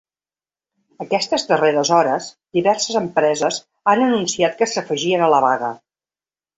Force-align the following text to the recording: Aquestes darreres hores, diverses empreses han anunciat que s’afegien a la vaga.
Aquestes 1.05 1.45
darreres 1.51 1.91
hores, 1.99 2.31
diverses 2.61 2.99
empreses 3.05 3.63
han 3.95 4.05
anunciat 4.09 4.61
que 4.63 4.73
s’afegien 4.77 5.31
a 5.31 5.33
la 5.37 5.49
vaga. 5.51 5.75